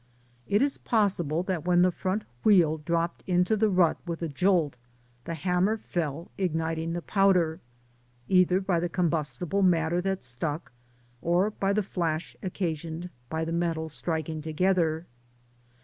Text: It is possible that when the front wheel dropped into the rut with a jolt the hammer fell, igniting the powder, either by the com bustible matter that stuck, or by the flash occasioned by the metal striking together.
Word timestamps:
It 0.47 0.63
is 0.63 0.79
possible 0.79 1.43
that 1.43 1.63
when 1.63 1.83
the 1.83 1.91
front 1.91 2.23
wheel 2.43 2.79
dropped 2.79 3.23
into 3.27 3.55
the 3.55 3.69
rut 3.69 3.97
with 4.03 4.23
a 4.23 4.27
jolt 4.27 4.75
the 5.25 5.35
hammer 5.35 5.77
fell, 5.77 6.31
igniting 6.39 6.93
the 6.93 7.03
powder, 7.03 7.59
either 8.27 8.59
by 8.59 8.79
the 8.79 8.89
com 8.89 9.11
bustible 9.11 9.63
matter 9.63 10.01
that 10.01 10.23
stuck, 10.23 10.71
or 11.21 11.51
by 11.51 11.71
the 11.71 11.83
flash 11.83 12.35
occasioned 12.41 13.11
by 13.29 13.45
the 13.45 13.51
metal 13.53 13.89
striking 13.89 14.41
together. 14.41 15.05